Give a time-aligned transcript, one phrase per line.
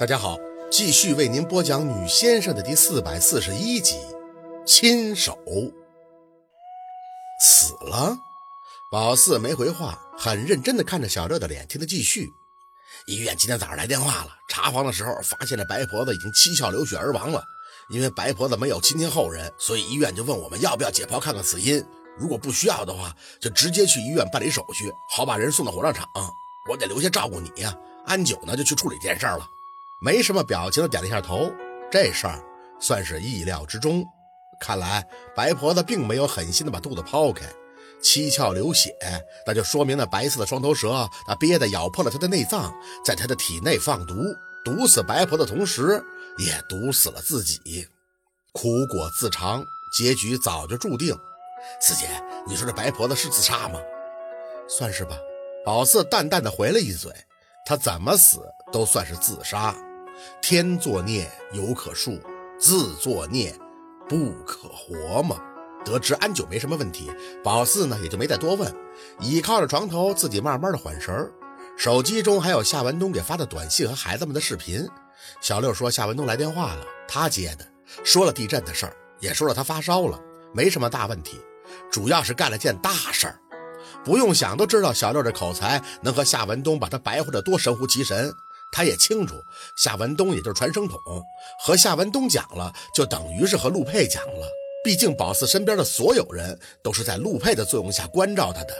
[0.00, 0.38] 大家好，
[0.70, 3.98] 继续为您播讲《女先生》的第四百四十一集。
[4.64, 5.38] 亲手
[7.38, 8.16] 死了，
[8.90, 12.32] 宝四没回话，很认真地看着小六的脸，听他继续。
[13.08, 17.44] 医院今天早上来电话了，查房的时候发现这白婆子已经七窍流血而亡了。
[17.90, 21.84] 因为白婆子没有亲亲后人，所以医院就问我们要不要解剖看看死因。
[22.16, 26.08] 如果不需要的话，就直接去医院办理手续，好把人送到火葬场。
[26.70, 27.76] 我得留下照顾你呀。
[28.06, 29.46] 安九呢，就去处理这件事了。
[30.02, 31.52] 没什么表情的点了一下头，
[31.90, 32.42] 这事儿
[32.80, 34.04] 算是意料之中。
[34.58, 37.46] 看来白婆子并没有狠心的把肚子剖开，
[38.02, 38.94] 七窍流血，
[39.46, 42.72] 那就说明那白色的双头蛇那憋的咬破了他的内脏，
[43.04, 44.14] 在他的体内放毒，
[44.64, 46.02] 毒死白婆的同时，
[46.38, 47.86] 也毒死了自己。
[48.52, 49.62] 苦果自尝，
[49.96, 51.14] 结局早就注定。
[51.80, 52.08] 四姐，
[52.46, 53.78] 你说这白婆子是自杀吗？
[54.66, 55.16] 算是吧。
[55.64, 57.12] 宝四淡淡的回了一嘴，
[57.66, 58.40] 他怎么死
[58.72, 59.74] 都算是自杀。
[60.42, 62.20] 天作孽犹可恕，
[62.58, 63.54] 自作孽。
[64.08, 65.40] 不可活嘛？
[65.84, 67.10] 得知安九没什么问题，
[67.44, 68.74] 宝四呢也就没再多问，
[69.20, 71.32] 倚靠着床头，自己慢慢的缓神儿。
[71.76, 74.86] 手机中还有夏文东给发的短信和孩子们的视频。
[75.40, 77.64] 小六说夏文东来电话了，他接的，
[78.02, 80.20] 说了地震的事儿，也说了他发烧了，
[80.52, 81.40] 没什么大问题，
[81.90, 83.38] 主要是干了件大事儿。
[84.04, 88.30] 不用想都知道，小六这口才能和夏文东把他白活的多神乎其神。
[88.72, 89.34] 他也清楚，
[89.76, 90.98] 夏文东也就是传声筒，
[91.64, 94.48] 和夏文东讲了，就等于是和陆佩讲了。
[94.82, 98.74] 毕竟宝四身边的所有人都是在陆佩的作用下关照他的。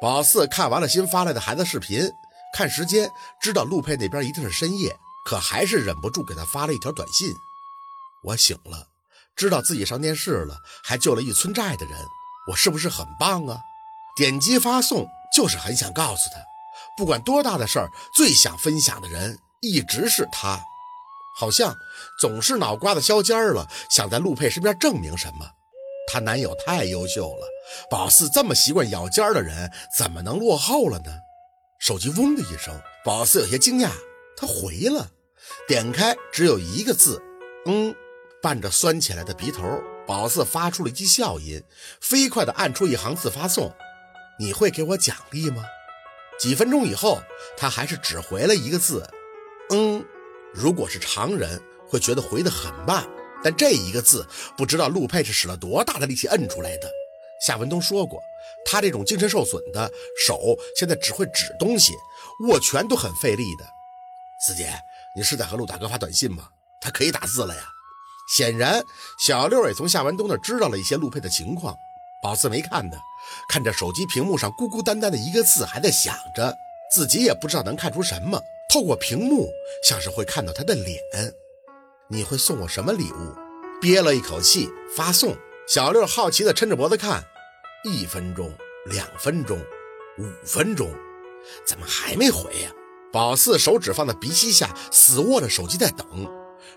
[0.00, 2.10] 宝四看完了新发来的孩子视频，
[2.56, 7.34] 看时间，知道陆佩那边一定是深夜，可还是忍不住给他发了一条短信
[8.24, 8.88] ：“我醒了，
[9.36, 11.98] 知道自己上电视了，还救了一村寨的人，
[12.48, 13.60] 我是不是很棒啊？”
[14.16, 16.51] 点击发送，就是很想告诉他。
[16.96, 20.60] 不管多大的事儿，最想分享的人一直是他，
[21.38, 21.74] 好像
[22.20, 25.50] 总是脑瓜子削尖了，想在陆佩身边证明什么。
[26.06, 27.46] 她男友太优秀了，
[27.90, 31.10] 宝四这么习惯咬尖儿的人，怎么能落后了呢？
[31.78, 33.90] 手机嗡的一声，宝四有些惊讶，
[34.36, 35.08] 他回了，
[35.66, 37.22] 点开只有一个字，
[37.66, 37.94] 嗯，
[38.42, 41.62] 伴着酸起来的鼻头，宝四发出了一记笑音，
[42.00, 43.74] 飞快地按出一行字发送
[44.38, 45.64] ：“你会给我奖励吗？”
[46.42, 47.22] 几分钟以后，
[47.56, 49.08] 他还是只回了一个字，
[49.70, 50.04] 嗯。
[50.52, 53.08] 如果是常人，会觉得回得很慢，
[53.44, 54.26] 但这一个字，
[54.56, 56.90] 不知道陆佩是使了多大的力气摁出来的。
[57.46, 58.20] 夏文东说过，
[58.66, 59.88] 他这种精神受损的
[60.26, 61.94] 手，现在只会指东西，
[62.48, 63.64] 握拳都很费力的。
[64.44, 64.74] 四姐，
[65.14, 66.48] 你是在和陆大哥发短信吗？
[66.80, 67.62] 他可以打字了呀。
[68.34, 68.82] 显然，
[69.20, 71.76] 小六也从夏文东那知道了一些陆佩的情况。
[72.20, 72.98] 宝四没看的。
[73.48, 76.54] 看着手机屏幕上孤孤单单的一个字，还在想着，
[76.90, 78.40] 自己也不知道能看出什么。
[78.72, 79.50] 透过屏幕，
[79.84, 80.98] 像是会看到他的脸。
[82.08, 83.34] 你会送我什么礼物？
[83.80, 85.36] 憋了一口气发送。
[85.66, 87.22] 小六好奇地抻着脖子看，
[87.84, 88.52] 一分钟、
[88.86, 89.58] 两分钟、
[90.18, 90.90] 五分钟，
[91.66, 92.70] 怎么还没回呀？
[93.12, 96.06] 宝四手指放在鼻息下，死握着手机在等。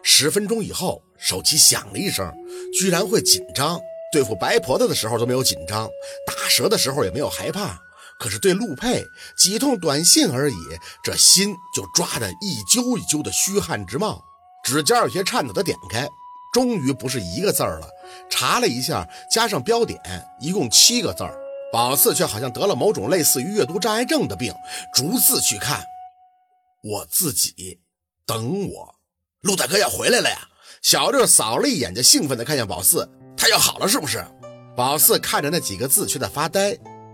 [0.04, 2.32] 十分钟以后，手机响了一声，
[2.74, 3.80] 居然会紧张。
[4.16, 5.90] 对付白婆子的时候都没有紧张，
[6.26, 7.78] 打蛇的时候也没有害怕，
[8.18, 9.03] 可是对陆佩
[9.38, 10.56] 几通短信而已，
[11.03, 14.24] 这心就抓得一揪一揪的，虚汗直冒，
[14.64, 16.08] 指尖有些颤抖的点开，
[16.54, 17.90] 终于不是一个字儿了，
[18.30, 20.00] 查了一下，加上标点，
[20.40, 21.38] 一共七个字儿。
[21.74, 24.54] 宝四却好像得了某种类似于阅读障碍症的病，
[24.94, 25.84] 逐字去看，
[26.81, 27.81] 我自己
[28.25, 28.96] 等我，
[29.42, 30.38] 陆大哥要回来了呀！
[30.81, 33.09] 小六扫了一眼，就兴奋地看向宝四。
[33.45, 34.25] 他要好了是不是？
[34.75, 36.69] 宝四看着那几个字，却在发呆，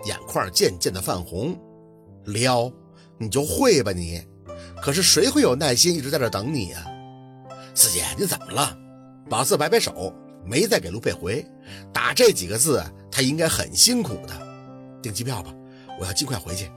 [0.05, 1.59] 眼眶渐渐的泛红。
[2.23, 2.71] 撩，
[3.17, 4.25] 你就会吧你。
[4.81, 6.85] 可是谁会有耐心一直在这等你呀？
[7.75, 8.77] 四姐，你怎么了？
[9.29, 10.15] 宝四摆摆手，
[10.45, 11.45] 没再给卢佩回。
[11.91, 12.81] 打这几个字，
[13.11, 14.33] 他应该很辛苦的。
[15.03, 15.53] 订机票吧，
[15.99, 16.71] 我要尽快回去。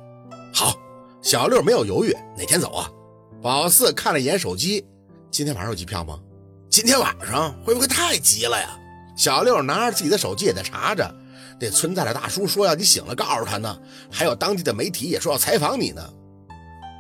[0.53, 0.77] 好，
[1.23, 2.91] 小六没有犹豫，哪天走啊？
[3.41, 4.85] 宝四看了一眼手机，
[5.31, 6.19] 今天晚上有机票吗？
[6.69, 8.81] 今天晚上会不会太急了呀？
[9.17, 11.15] 小六拿着自己的手机也在查着，
[11.61, 13.79] 那村寨的大叔说要你醒了告诉他呢，
[14.11, 16.03] 还有当地的媒体也说要采访你呢。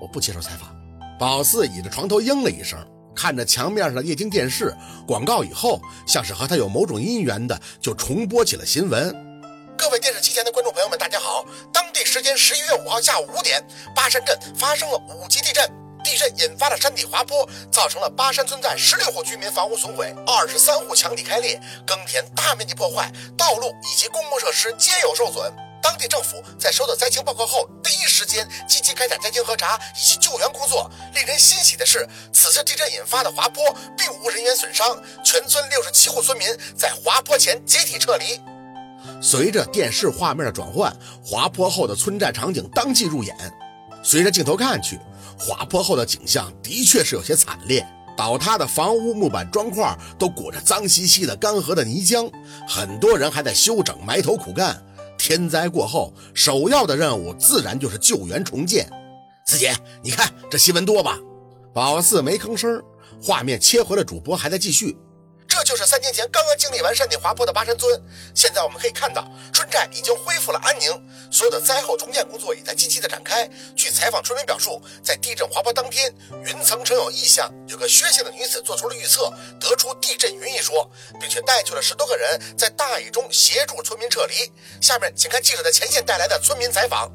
[0.00, 0.74] 我不接受采访。
[1.18, 2.78] 宝四倚着床头应了一声，
[3.14, 4.74] 看着墙面上的液晶电视
[5.06, 9.14] 广告以后，像是和他有某种姻缘的，就重播起了新闻。
[9.76, 11.44] 各位电视机前的观众朋友们，大家好！
[11.72, 13.64] 当地时间十一月五号下午五点，
[13.94, 15.83] 巴山镇发生了五级地震。
[16.04, 25.50] 地震引发了山体滑坡，造成了巴山村寨十六户居民房屋损毁，二十三户墙体开裂，耕田大面积破坏，道路以及公共设施皆有受损。
[25.82, 30.90] 当地政府在收到灾情报告后，第一时间积极开展灾情核查以及救援工作。
[31.14, 38.40] 令人欣喜的是，此次地震引发的滑坡并无人员损伤，全村六十七户村民在滑坡前集体撤离。
[39.22, 43.34] 随着电视画面的转换，滑坡后的村寨场景当即入眼。
[44.02, 44.98] 随着镜头看去，
[45.38, 47.86] 滑坡后的景象的确是有些惨烈，
[48.16, 52.30] 倒塌的房屋木板砖块都裹着脏兮兮的干涸的泥浆，
[52.68, 54.82] 很多人还在修整，埋头苦干。
[55.16, 58.88] 天灾过后，首要的任务自然就是救援重建。
[59.46, 61.18] 四姐，你看这新闻多吧？
[61.72, 62.82] 宝四没吭声，
[63.22, 64.96] 画面切回了主播还在继续。
[65.64, 68.00] 就是三年前刚刚经历完山体滑坡的巴山村。
[68.34, 70.90] 现在我们可以看到，村寨已经恢复了安宁，
[71.30, 73.48] 所有的灾后重建工作也在积极的展开。
[73.74, 76.14] 据采访村民表述，在地震滑坡当天，
[76.44, 80.88] 云层曾有异象，有个薛姓的女子做出了预测，得出地震云一说，
[81.18, 84.34] 并且带去了十多个人在大雨中协助村民撤离。
[84.80, 87.10] 下面请看记者在前线带来的村民采访。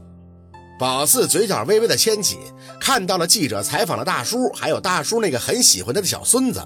[0.80, 2.40] 宝四嘴角微微的牵起，
[2.80, 6.66] 看到了记者采访的大叔，还有大叔那个很喜欢他的小孙子。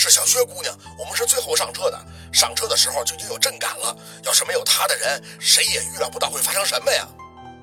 [0.00, 2.06] 是小薛姑娘，我们是最后上车的。
[2.32, 3.94] 上车的时候就已经有震感了。
[4.24, 7.06] 要是没有她的人，谁也预料不到会发生什么呀。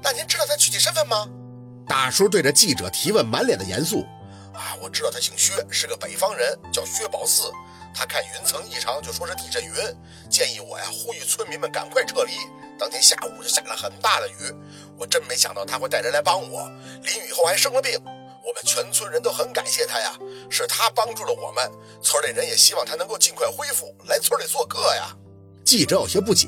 [0.04, 1.28] 那您知道她具体身份吗？
[1.88, 4.06] 大叔对着记者提问，满脸的严肃。
[4.54, 7.52] 啊，我知道他姓薛，是个北方人，叫薛宝四。
[7.92, 9.74] 他看云层异常，就说是地震云，
[10.30, 12.34] 建议我呀，呼吁村民们赶快撤离。
[12.78, 14.54] 当天下午就下了很大的雨，
[14.96, 16.70] 我真没想到他会带人来帮我。
[17.02, 18.00] 淋雨后还生了病。
[18.48, 20.18] 我们全村人都很感谢他呀，
[20.50, 21.70] 是他帮助了我们。
[22.02, 25.14] 村里人也希望他能够尽快恢复，来村里做客呀。
[25.66, 26.48] 记者有些不解，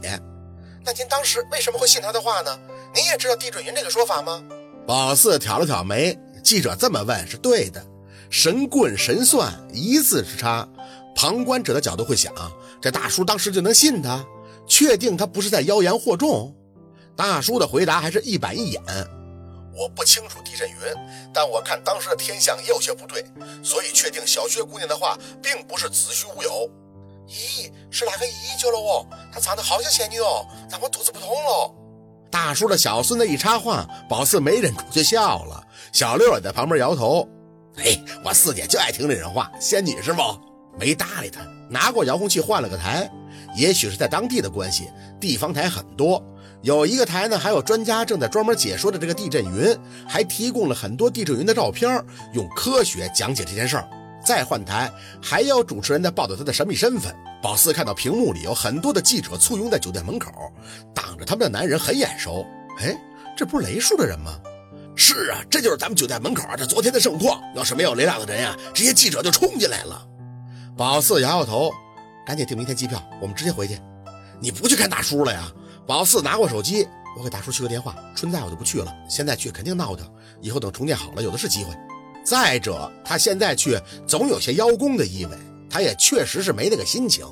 [0.86, 2.58] 那您当时为什么会信他的话呢？
[2.96, 4.42] 您也知道地震云这个说法吗？
[4.88, 7.86] 宝四挑了挑眉，记者这么问是对的，
[8.30, 10.66] 神棍神算一字之差。
[11.14, 12.34] 旁观者的角度会想，
[12.82, 14.26] 这大叔当时就能信他？
[14.66, 16.56] 确定他不是在妖言惑众？
[17.18, 18.82] 大叔的回答还是一板一眼。
[19.74, 20.76] 我不清楚地震云，
[21.34, 23.24] 但我看当时的天象也有些不对，
[23.64, 26.70] 所以确定小薛姑娘的话并不是子虚乌有。
[27.28, 29.06] 咦，是哪个姨姨救了我？
[29.32, 31.74] 她长得好像仙女哦，让我肚子不痛了。
[32.32, 35.64] 大叔的小孙子一插话，宝四没忍住就笑了。
[35.92, 37.28] 小六也在旁边摇头。
[37.76, 40.22] 嘿，我四姐就爱听这人话，仙女是不？
[40.78, 43.10] 没搭理他，拿过遥控器换了个台。
[43.56, 44.90] 也许是在当地的关系，
[45.20, 46.24] 地方台很多。
[46.62, 52.04] 有一个台呢，还有专家正在专门解说的这个地震云，还提供了很多地震云的照片，
[52.34, 53.88] 用科学讲解这件事儿。
[54.26, 54.92] 再换台，
[55.22, 57.16] 还有主持人在报道他的神秘身份。
[57.42, 60.30] 宝四看到屏幕里有很多的记者簇拥在酒店门口，
[60.94, 62.46] 挡着他们的男人很眼熟。
[62.80, 62.94] 哎，
[63.38, 64.38] 这不是雷叔的人吗？
[64.98, 67.42] 是啊，这就是咱们酒店门口啊这昨天的盛况。
[67.56, 70.06] 要是没有雷亮的人呀，这些记者就冲进来了。
[70.76, 71.72] 宝四摇摇头，
[72.28, 73.80] 赶紧订明天机票，我们直接回去。
[74.42, 75.50] 你不去看大叔了呀？
[75.90, 76.88] 宝四拿过手机，
[77.18, 77.96] 我给大叔去个电话。
[78.16, 80.08] 春在我就不去了，现在去肯定闹腾。
[80.40, 81.74] 以后等重建好了，有的是机会。
[82.24, 83.76] 再者，他现在去
[84.06, 85.36] 总有些邀功的意味，
[85.68, 87.26] 他也确实是没那个心情。